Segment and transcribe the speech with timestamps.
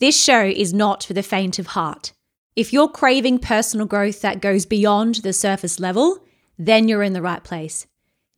[0.00, 2.14] This show is not for the faint of heart.
[2.56, 6.24] If you're craving personal growth that goes beyond the surface level,
[6.58, 7.86] then you're in the right place.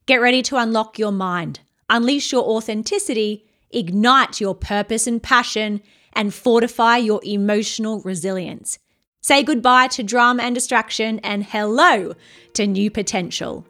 [0.07, 5.81] Get ready to unlock your mind, unleash your authenticity, ignite your purpose and passion,
[6.13, 8.81] and fortify your emotional resilience.
[9.21, 12.15] Say goodbye to drama and distraction and hello
[12.55, 13.65] to new potential.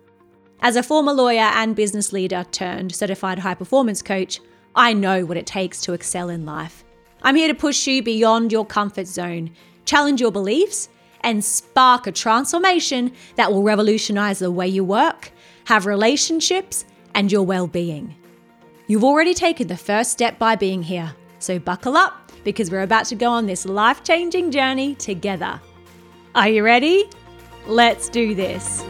[0.60, 4.40] As a former lawyer and business leader turned certified high performance coach,
[4.74, 6.81] I know what it takes to excel in life.
[7.22, 9.50] I'm here to push you beyond your comfort zone,
[9.84, 10.88] challenge your beliefs,
[11.20, 15.30] and spark a transformation that will revolutionize the way you work,
[15.66, 18.16] have relationships, and your well being.
[18.88, 23.06] You've already taken the first step by being here, so buckle up because we're about
[23.06, 25.60] to go on this life changing journey together.
[26.34, 27.08] Are you ready?
[27.66, 28.82] Let's do this.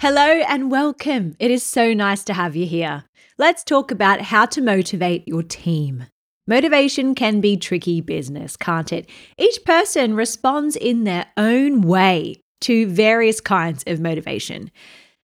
[0.00, 1.34] Hello and welcome.
[1.40, 3.02] It is so nice to have you here.
[3.36, 6.06] Let's talk about how to motivate your team.
[6.46, 9.10] Motivation can be tricky business, can't it?
[9.38, 14.70] Each person responds in their own way to various kinds of motivation.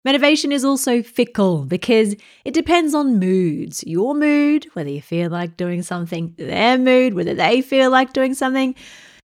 [0.04, 3.86] Motivation is also fickle because it depends on moods.
[3.88, 8.34] Your mood, whether you feel like doing something, their mood, whether they feel like doing
[8.34, 8.76] something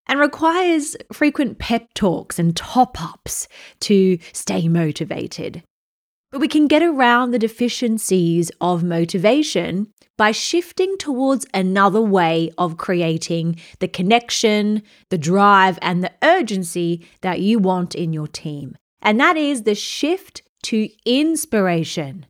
[0.08, 3.48] and requires frequent pep talks and top ups
[3.82, 5.64] to stay motivated.
[6.32, 12.78] But we can get around the deficiencies of motivation by shifting towards another way of
[12.78, 18.76] creating the connection, the drive, and the urgency that you want in your team.
[19.02, 22.26] And that is the shift to inspiration.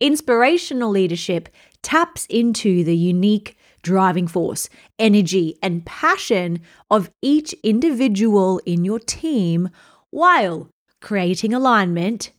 [0.00, 1.48] Inspirational leadership
[1.82, 3.56] taps into the unique
[3.86, 9.70] driving force, energy, and passion of each individual in your team
[10.10, 10.68] while
[11.00, 12.32] creating alignment,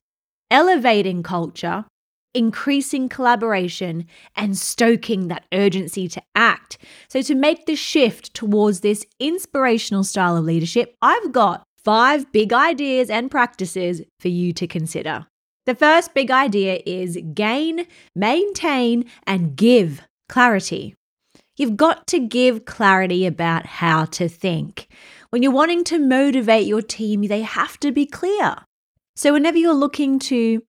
[0.52, 1.86] elevating culture,
[2.34, 4.06] increasing collaboration,
[4.36, 6.78] and stoking that urgency to act.
[7.08, 12.52] So, to make the shift towards this inspirational style of leadership, I've got five big
[12.52, 15.28] ideas and practices for you to consider.
[15.66, 20.97] The first big idea is gain, maintain, and give clarity.
[21.58, 24.88] You've got to give clarity about how to think.
[25.32, 28.58] When you're wanting to motivate your team, they have to be clear.
[29.16, 30.62] So, whenever you're looking to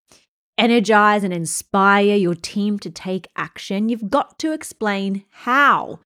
[0.57, 5.99] energize and inspire your team to take action, you've got to explain how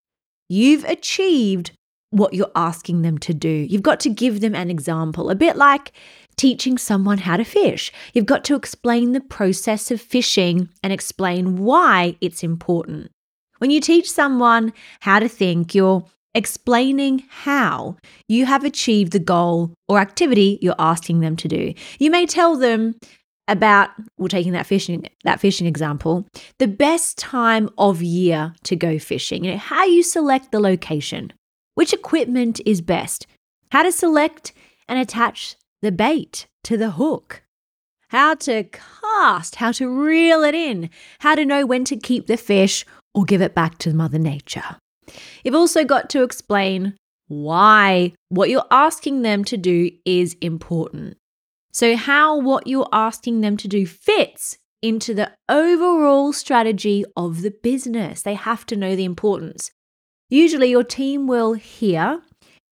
[0.50, 1.72] you've achieved
[2.12, 3.50] what you're asking them to do.
[3.50, 5.94] You've got to give them an example, a bit like
[6.36, 7.92] teaching someone how to fish.
[8.14, 13.10] You've got to explain the process of fishing and explain why it's important.
[13.64, 16.04] When you teach someone how to think, you're
[16.36, 17.96] explaining how
[18.28, 21.74] you have achieved the goal or activity you're asking them to do.
[21.98, 22.96] You may tell them
[23.48, 26.28] about well taking that fishing that fishing example,
[26.60, 31.32] the best time of year to go fishing, you know, how you select the location,
[31.76, 33.28] which equipment is best,
[33.72, 34.52] how to select
[34.90, 37.44] and attach the bait to the hook,
[38.10, 42.36] how to cast, how to reel it in, how to know when to keep the
[42.36, 44.78] fish or give it back to Mother Nature.
[45.44, 46.96] You've also got to explain
[47.28, 51.18] why what you're asking them to do is important.
[51.72, 57.52] So, how what you're asking them to do fits into the overall strategy of the
[57.52, 58.22] business.
[58.22, 59.72] They have to know the importance.
[60.30, 62.22] Usually, your team will hear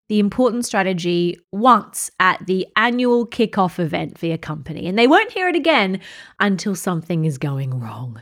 [0.09, 5.31] the important strategy once at the annual kickoff event for your company, and they won't
[5.31, 6.02] hear it again
[6.40, 8.22] until something is going wrong.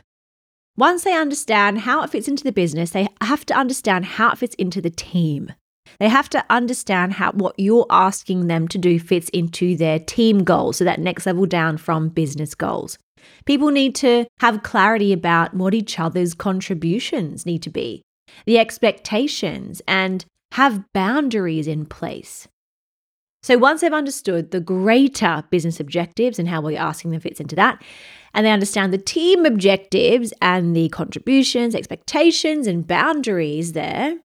[0.76, 4.38] Once they understand how it fits into the business, they have to understand how it
[4.38, 5.52] fits into the team.
[5.98, 10.44] They have to understand how what you're asking them to do fits into their team
[10.44, 12.96] goals, so that next level down from business goals.
[13.44, 18.02] People need to have clarity about what each other's contributions need to be,
[18.46, 22.48] the expectations, and have boundaries in place.
[23.42, 27.40] So once they've understood the greater business objectives and how what you're asking them fits
[27.40, 27.82] into that,
[28.34, 34.18] and they understand the team objectives and the contributions, expectations, and boundaries there,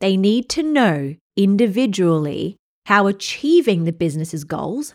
[0.00, 2.56] they need to know individually
[2.86, 4.94] how achieving the business's goals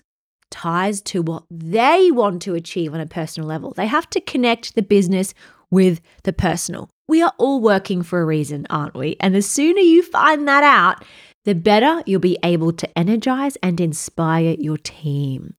[0.51, 3.73] ties to what they want to achieve on a personal level.
[3.75, 5.33] They have to connect the business
[5.69, 6.89] with the personal.
[7.07, 9.17] We are all working for a reason, aren't we?
[9.19, 11.03] And the sooner you find that out,
[11.45, 15.55] the better you'll be able to energize and inspire your team.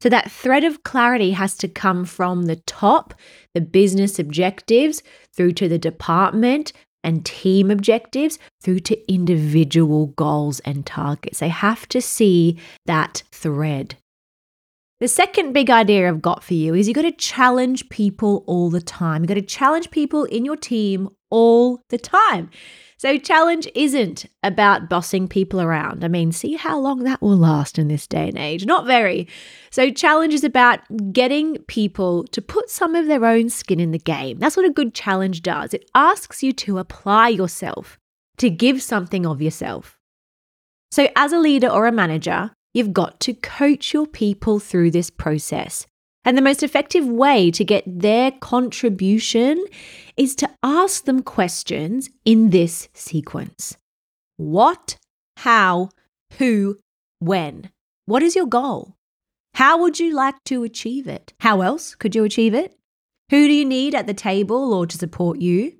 [0.00, 3.14] So that thread of clarity has to come from the top,
[3.54, 5.02] the business objectives,
[5.32, 6.72] through to the department
[7.02, 11.38] and team objectives, through to individual goals and targets.
[11.38, 13.96] They have to see that thread.
[14.98, 18.70] The second big idea I've got for you is you've got to challenge people all
[18.70, 19.22] the time.
[19.22, 22.50] You've got to challenge people in your team all the time.
[22.98, 26.02] So, challenge isn't about bossing people around.
[26.02, 28.64] I mean, see how long that will last in this day and age.
[28.64, 29.28] Not very.
[29.70, 30.80] So, challenge is about
[31.12, 34.38] getting people to put some of their own skin in the game.
[34.38, 35.74] That's what a good challenge does.
[35.74, 37.98] It asks you to apply yourself,
[38.38, 39.98] to give something of yourself.
[40.90, 45.10] So, as a leader or a manager, you've got to coach your people through this
[45.10, 45.86] process.
[46.26, 49.64] And the most effective way to get their contribution
[50.16, 53.76] is to ask them questions in this sequence
[54.36, 54.96] What,
[55.36, 55.90] how,
[56.38, 56.78] who,
[57.20, 57.70] when?
[58.06, 58.96] What is your goal?
[59.54, 61.32] How would you like to achieve it?
[61.40, 62.76] How else could you achieve it?
[63.30, 65.74] Who do you need at the table or to support you?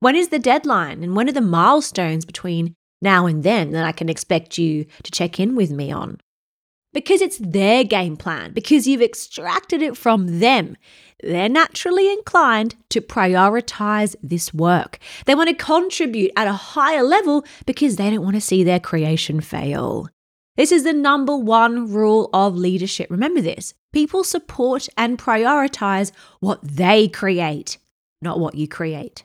[0.00, 3.92] When is the deadline and when are the milestones between now and then that I
[3.92, 6.20] can expect you to check in with me on?
[6.92, 10.76] Because it's their game plan, because you've extracted it from them.
[11.22, 14.98] They're naturally inclined to prioritize this work.
[15.26, 18.80] They want to contribute at a higher level because they don't want to see their
[18.80, 20.08] creation fail.
[20.56, 23.10] This is the number one rule of leadership.
[23.10, 27.78] Remember this people support and prioritize what they create,
[28.22, 29.24] not what you create.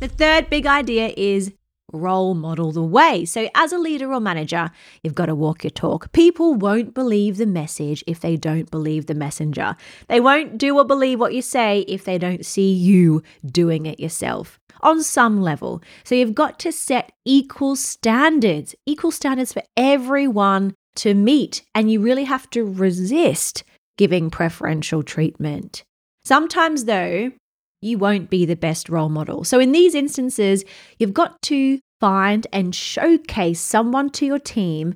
[0.00, 1.52] The third big idea is
[1.92, 3.24] role model the way.
[3.24, 4.70] So, as a leader or manager,
[5.02, 6.12] you've got to walk your talk.
[6.12, 9.76] People won't believe the message if they don't believe the messenger.
[10.08, 14.00] They won't do or believe what you say if they don't see you doing it
[14.00, 15.82] yourself on some level.
[16.04, 21.62] So, you've got to set equal standards, equal standards for everyone to meet.
[21.74, 23.64] And you really have to resist
[23.96, 25.84] giving preferential treatment.
[26.24, 27.32] Sometimes, though,
[27.80, 29.44] you won't be the best role model.
[29.44, 30.64] So, in these instances,
[30.98, 34.94] you've got to find and showcase someone to your team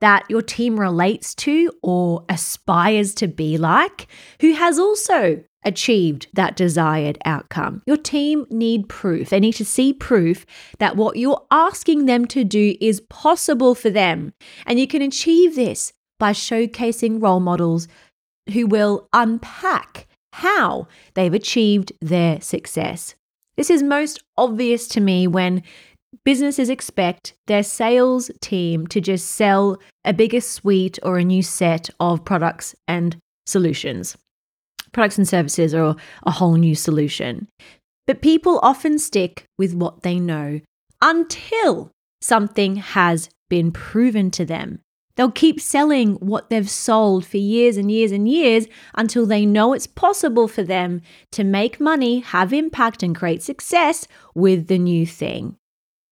[0.00, 4.08] that your team relates to or aspires to be like,
[4.40, 7.82] who has also achieved that desired outcome.
[7.86, 9.28] Your team need proof.
[9.28, 10.46] They need to see proof
[10.78, 14.32] that what you're asking them to do is possible for them.
[14.66, 17.88] And you can achieve this by showcasing role models
[18.52, 23.14] who will unpack how they've achieved their success.
[23.56, 25.62] This is most obvious to me when
[26.24, 31.90] businesses expect their sales team to just sell a bigger suite or a new set
[32.00, 33.16] of products and
[33.46, 34.16] solutions,
[34.92, 37.48] products and services, or a whole new solution.
[38.06, 40.60] But people often stick with what they know
[41.02, 41.90] until
[42.20, 44.80] something has been proven to them.
[45.20, 49.74] They'll keep selling what they've sold for years and years and years until they know
[49.74, 51.02] it's possible for them
[51.32, 55.56] to make money, have impact, and create success with the new thing.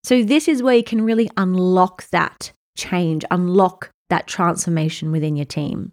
[0.04, 5.46] So, this is where you can really unlock that change, unlock that transformation within your
[5.46, 5.92] team.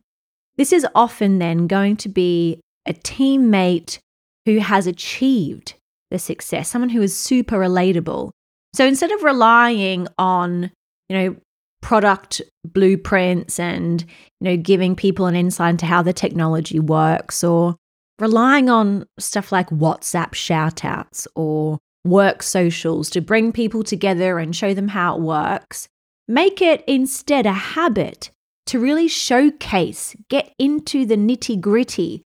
[0.57, 3.99] This is often then going to be a teammate
[4.45, 5.75] who has achieved
[6.11, 8.31] the success, someone who is super relatable.
[8.73, 10.69] So instead of relying on,
[11.07, 11.35] you know,
[11.85, 14.01] product blueprints and
[14.41, 17.75] you know giving people an insight into how the technology works or
[18.17, 24.73] relying on stuff like WhatsApp shoutouts or work socials to bring people together and show
[24.73, 25.87] them how it works.
[26.27, 28.31] Make it instead a habit
[28.65, 32.23] to really showcase, get into the nitty gritty,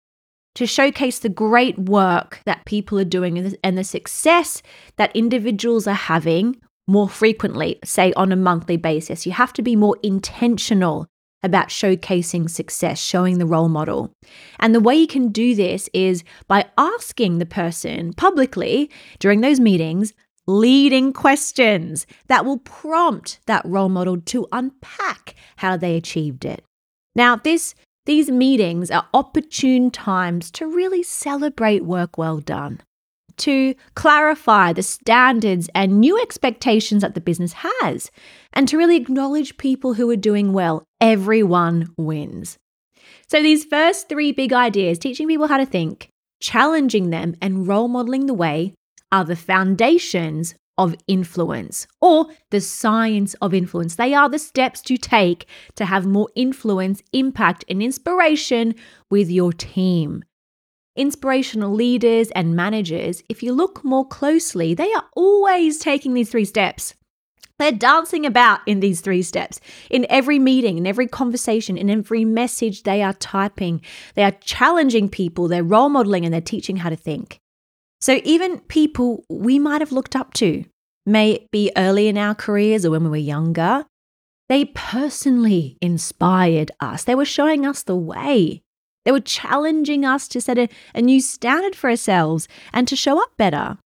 [0.55, 4.63] to showcase the great work that people are doing and the success
[4.97, 9.25] that individuals are having more frequently, say on a monthly basis.
[9.25, 11.07] You have to be more intentional
[11.43, 14.13] about showcasing success, showing the role model.
[14.59, 19.59] And the way you can do this is by asking the person publicly during those
[19.59, 20.13] meetings
[20.45, 26.63] leading questions that will prompt that role model to unpack how they achieved it.
[27.15, 27.75] Now, this
[28.05, 32.81] these meetings are opportune times to really celebrate work well done
[33.37, 38.11] to clarify the standards and new expectations that the business has,
[38.53, 40.83] and to really acknowledge people who are doing well.
[41.01, 42.57] Everyone wins.
[43.27, 46.09] So, these first three big ideas teaching people how to think,
[46.41, 48.73] challenging them, and role modeling the way
[49.11, 53.95] are the foundations of influence or the science of influence.
[53.95, 58.75] They are the steps to take to have more influence, impact, and inspiration
[59.09, 60.23] with your team.
[60.95, 66.45] Inspirational leaders and managers, if you look more closely, they are always taking these three
[66.45, 66.93] steps.
[67.59, 69.59] They're dancing about in these three steps.
[69.89, 73.81] In every meeting, in every conversation, in every message they are typing,
[74.15, 77.39] they are challenging people, they're role modeling, and they're teaching how to think.
[78.01, 80.65] So even people we might have looked up to,
[81.05, 83.85] may it be early in our careers or when we were younger,
[84.49, 87.05] they personally inspired us.
[87.05, 88.62] They were showing us the way.
[89.05, 93.21] They were challenging us to set a, a new standard for ourselves and to show
[93.21, 93.77] up better.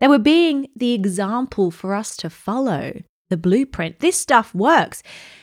[0.00, 4.00] They were being the example for us to follow the blueprint.
[4.00, 5.02] This stuff works.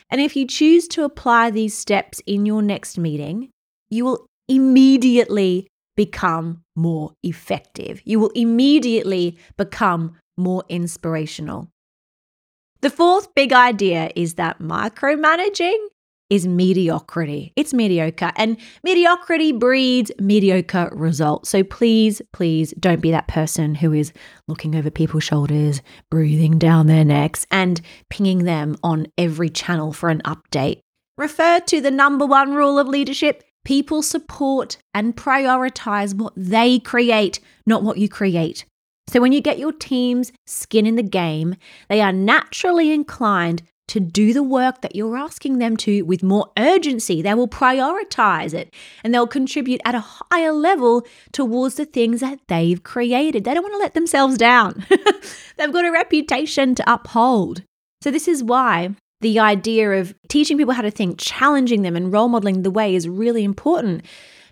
[0.10, 3.50] And if you choose to apply these steps in your next meeting,
[3.90, 8.02] you will immediately become more effective.
[8.06, 11.70] You will immediately become more inspirational.
[12.82, 15.78] The fourth big idea is that micromanaging
[16.30, 17.54] is mediocrity.
[17.56, 21.50] It's mediocre, and mediocrity breeds mediocre results.
[21.50, 24.14] So please, please don't be that person who is
[24.48, 25.82] looking over people's shoulders,
[26.12, 30.82] breathing down their necks, and pinging them on every channel for an update.
[31.18, 37.40] Refer to the number one rule of leadership people support and prioritize what they create,
[37.66, 38.66] not what you create.
[39.08, 41.56] So when you get your team's skin in the game,
[41.90, 46.52] they are naturally inclined to do the work that you're asking them to with more
[46.58, 47.22] urgency.
[47.22, 52.40] They will prioritize it and they'll contribute at a higher level towards the things that
[52.48, 53.44] they've created.
[53.44, 54.86] They don't want to let themselves down.
[55.58, 57.64] they've got a reputation to uphold.
[58.02, 62.14] So, this is why the idea of teaching people how to think, challenging them, and
[62.14, 64.06] role modeling the way is really important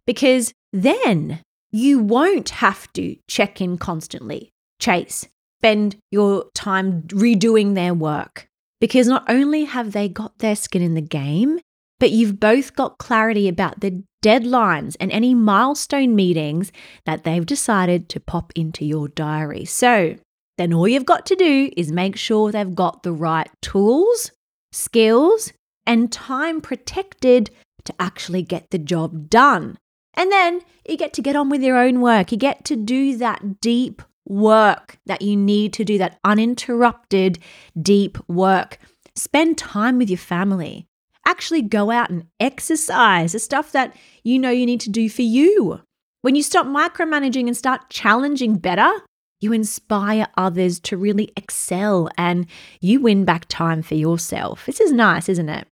[0.06, 1.39] because then
[1.72, 5.27] you won't have to check in constantly, chase,
[5.60, 8.48] spend your time redoing their work
[8.79, 11.60] because not only have they got their skin in the game,
[12.00, 16.72] but you've both got clarity about the deadlines and any milestone meetings
[17.05, 19.65] that they've decided to pop into your diary.
[19.65, 20.15] So
[20.57, 24.31] then all you've got to do is make sure they've got the right tools,
[24.72, 25.53] skills,
[25.86, 27.50] and time protected
[27.86, 29.77] to actually get the job done.
[30.13, 32.31] And then you get to get on with your own work.
[32.31, 37.39] You get to do that deep work that you need to do, that uninterrupted,
[37.81, 38.77] deep work.
[39.15, 40.86] Spend time with your family.
[41.25, 45.24] Actually, go out and exercise the stuff that you know you need to do for
[45.24, 45.81] you.
[46.22, 48.91] When you stop micromanaging and start challenging better,
[49.39, 52.48] you inspire others to really excel and
[52.81, 54.65] you win back time for yourself.
[54.65, 55.67] This is nice, isn't it?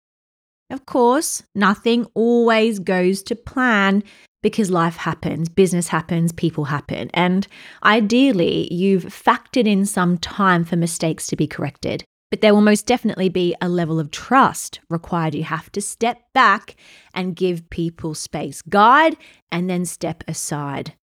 [0.69, 4.03] Of course, nothing always goes to plan,
[4.41, 7.09] because life happens, business happens, people happen.
[7.13, 7.47] And
[7.83, 12.03] ideally, you've factored in some time for mistakes to be corrected.
[12.31, 15.35] But there will most definitely be a level of trust required.
[15.35, 16.75] You have to step back
[17.13, 19.17] and give people space, guide,
[19.51, 20.93] and then step aside.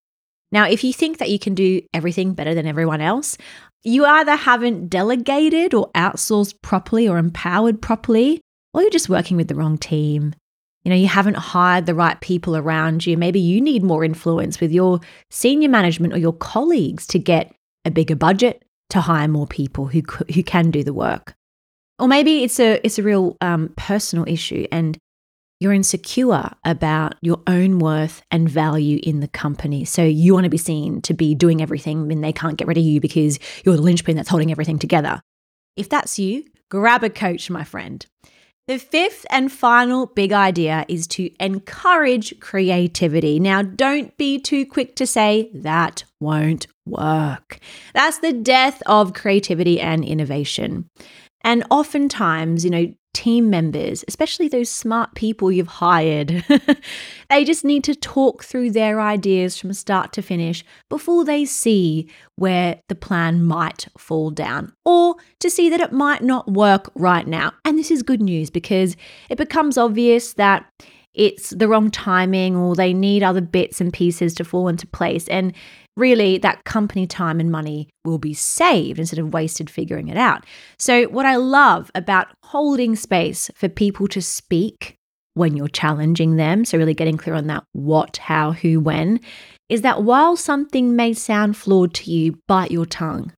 [0.51, 3.37] Now, if you think that you can do everything better than everyone else,
[3.85, 8.41] you either haven't delegated or outsourced properly or empowered properly,
[8.73, 10.35] or you're just working with the wrong team.
[10.89, 13.19] You know, you haven't hired the right people around you.
[13.19, 17.55] Maybe you need more influence with your senior management or your colleagues to get
[17.85, 20.01] a bigger budget to hire more people who
[20.33, 21.35] who can do the work.
[21.99, 24.97] Or maybe it's a it's a real um, personal issue and
[25.61, 29.85] you're insecure about your own worth and value in the company.
[29.85, 32.79] So you want to be seen to be doing everything and they can't get rid
[32.79, 35.21] of you because you're the linchpin that's holding everything together.
[35.77, 38.07] If that's you, grab a coach, my friend.
[38.69, 43.41] The fifth and final big idea is to encourage creativity.
[43.41, 47.61] Now, don't be too quick to say that won't work.
[47.95, 50.91] That's the death of creativity and innovation.
[51.41, 56.45] And oftentimes, you know, team members, especially those smart people you've hired,
[57.31, 62.09] they just need to talk through their ideas from start to finish before they see
[62.37, 67.27] where the plan might fall down or to see that it might not work right
[67.27, 67.51] now.
[67.65, 68.97] And this is good news because
[69.29, 70.65] it becomes obvious that
[71.13, 75.27] it's the wrong timing or they need other bits and pieces to fall into place.
[75.27, 75.53] And
[75.99, 80.47] really that company time and money will be saved instead of wasted figuring it out.
[80.79, 84.95] So, what I love about holding space for people to speak
[85.35, 89.21] when you're challenging them, so really getting clear on that what, how, who, when,
[89.69, 93.33] is that while something may sound flawed to you, bite your tongue.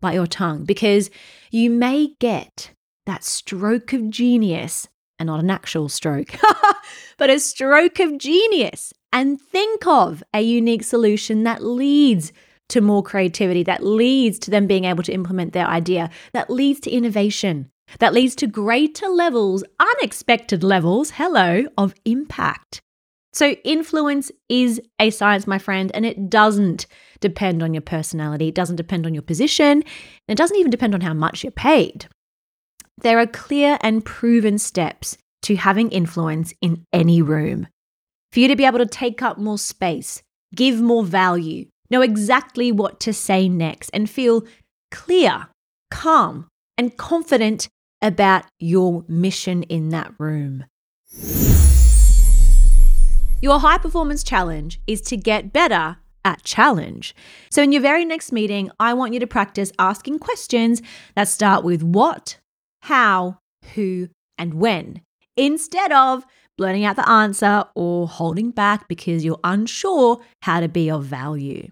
[0.00, 1.10] Bite your tongue because
[1.50, 2.72] you may get
[3.06, 6.34] that stroke of genius and not an actual stroke,
[7.18, 12.32] but a stroke of genius and think of a unique solution that leads
[12.70, 16.80] to more creativity, that leads to them being able to implement their idea, that leads
[16.80, 22.80] to innovation, that leads to greater levels, unexpected levels, hello, of impact.
[23.34, 26.86] So, influence is a science, my friend, and it doesn't
[27.20, 28.48] depend on your personality.
[28.48, 29.82] It doesn't depend on your position.
[29.82, 29.84] And
[30.28, 32.06] it doesn't even depend on how much you're paid.
[32.98, 37.68] There are clear and proven steps to having influence in any room.
[38.32, 40.22] For you to be able to take up more space,
[40.54, 44.44] give more value, know exactly what to say next, and feel
[44.90, 45.48] clear,
[45.90, 46.48] calm,
[46.78, 47.68] and confident
[48.00, 50.64] about your mission in that room.
[53.42, 57.14] Your high performance challenge is to get better at challenge.
[57.50, 60.80] So, in your very next meeting, I want you to practice asking questions
[61.16, 62.38] that start with what,
[62.80, 63.40] how,
[63.74, 64.08] who,
[64.38, 65.02] and when,
[65.36, 66.24] instead of
[66.58, 71.70] blurting out the answer or holding back because you're unsure how to be of value.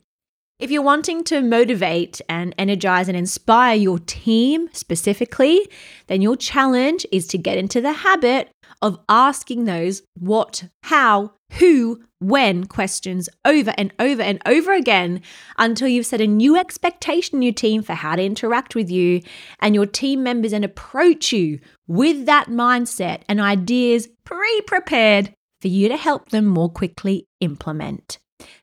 [0.58, 5.66] If you're wanting to motivate and energize and inspire your team specifically,
[6.06, 8.50] then your challenge is to get into the habit
[8.82, 15.22] of asking those what, how, who, when questions over and over and over again
[15.58, 19.22] until you've set a new expectation in your team for how to interact with you
[19.60, 21.58] and your team members and approach you
[21.88, 28.18] with that mindset and ideas pre prepared for you to help them more quickly implement.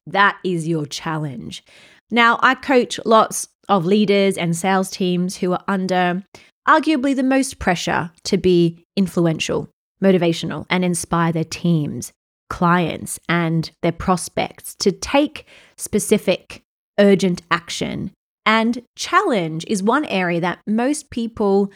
[0.05, 1.63] That is your challenge.
[2.09, 6.23] Now, I coach lots of leaders and sales teams who are under
[6.67, 9.69] arguably the most pressure to be influential,
[10.03, 12.11] motivational, and inspire their teams
[12.49, 16.63] clients and their prospects to take specific
[16.99, 18.11] urgent action.
[18.45, 21.71] And challenge is one area that most people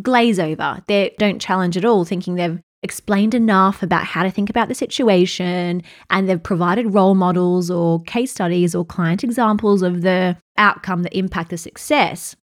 [0.00, 0.82] glaze over.
[0.86, 4.74] They don't challenge at all, thinking they've explained enough about how to think about the
[4.74, 11.02] situation and they've provided role models or case studies or client examples of the outcome
[11.02, 12.36] that impact the success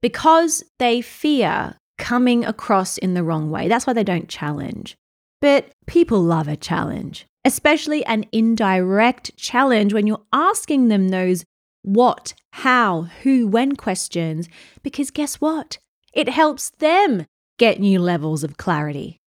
[0.00, 3.68] because they fear coming across in the wrong way.
[3.68, 4.96] That's why they don't challenge.
[5.40, 11.44] But people love a challenge, especially an indirect challenge when you're asking them those
[11.82, 14.48] what, how, who, when questions,
[14.82, 15.78] because guess what?
[16.12, 17.26] It helps them
[17.58, 19.17] get new levels of clarity.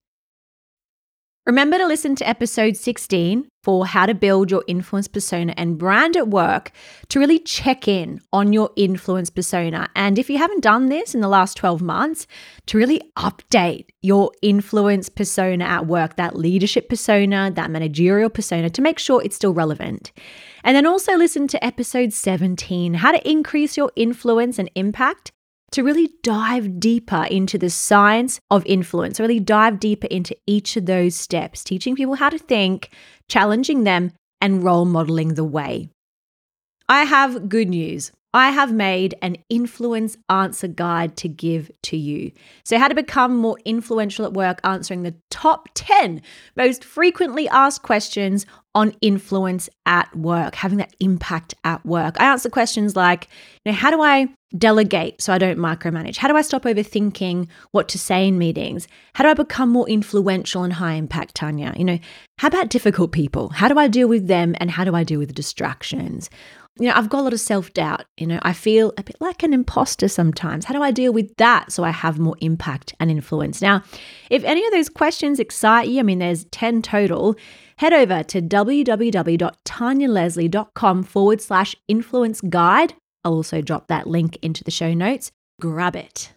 [1.47, 6.15] Remember to listen to episode 16 for how to build your influence persona and brand
[6.15, 6.71] at work
[7.09, 9.89] to really check in on your influence persona.
[9.95, 12.27] And if you haven't done this in the last 12 months,
[12.67, 18.81] to really update your influence persona at work, that leadership persona, that managerial persona, to
[18.83, 20.11] make sure it's still relevant.
[20.63, 25.31] And then also listen to episode 17 how to increase your influence and impact
[25.71, 30.85] to really dive deeper into the science of influence, really dive deeper into each of
[30.85, 32.89] those steps, teaching people how to think,
[33.29, 35.89] challenging them, and role modeling the way.
[36.89, 38.11] I have good news.
[38.33, 42.31] I have made an influence answer guide to give to you.
[42.63, 46.21] So, how to become more influential at work, answering the top 10
[46.55, 52.19] most frequently asked questions on influence at work, having that impact at work.
[52.21, 53.27] I answer questions like,
[53.65, 56.17] you know, how do I delegate so I don't micromanage?
[56.17, 58.87] How do I stop overthinking what to say in meetings?
[59.13, 61.73] How do I become more influential and high impact, Tanya?
[61.77, 61.99] You know,
[62.37, 63.49] how about difficult people?
[63.49, 66.29] How do I deal with them and how do I deal with distractions?
[66.79, 68.05] You know, I've got a lot of self doubt.
[68.17, 70.65] You know, I feel a bit like an imposter sometimes.
[70.65, 73.61] How do I deal with that so I have more impact and influence?
[73.61, 73.83] Now,
[74.29, 77.35] if any of those questions excite you, I mean, there's 10 total,
[77.77, 82.93] head over to www.tanyaleslie.com forward slash influence guide.
[83.23, 85.31] I'll also drop that link into the show notes.
[85.59, 86.33] Grab it.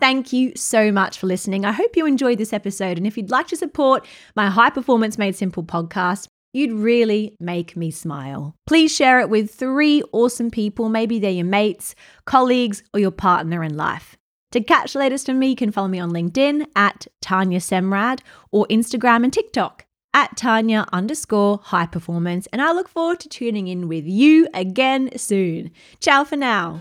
[0.00, 1.64] Thank you so much for listening.
[1.64, 2.98] I hope you enjoyed this episode.
[2.98, 7.76] And if you'd like to support my High Performance Made Simple podcast, You'd really make
[7.76, 8.54] me smile.
[8.64, 10.88] Please share it with three awesome people.
[10.88, 11.96] Maybe they're your mates,
[12.26, 14.16] colleagues, or your partner in life.
[14.52, 18.20] To catch the latest from me, you can follow me on LinkedIn at Tanya Semrad
[18.52, 19.83] or Instagram and TikTok
[20.14, 22.46] at Tanya underscore high performance.
[22.52, 25.72] And I look forward to tuning in with you again soon.
[26.00, 26.80] Ciao for now.